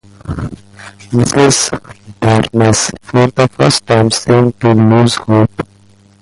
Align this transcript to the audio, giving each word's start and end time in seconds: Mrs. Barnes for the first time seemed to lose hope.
Mrs. 1.15 1.79
Barnes 2.19 2.89
for 3.03 3.27
the 3.27 3.47
first 3.49 3.85
time 3.85 4.09
seemed 4.09 4.59
to 4.61 4.73
lose 4.73 5.13
hope. 5.13 5.67